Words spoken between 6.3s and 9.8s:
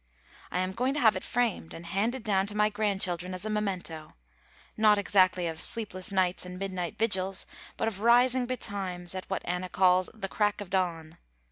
and midnight vigils, but of rising betimes, at what Anna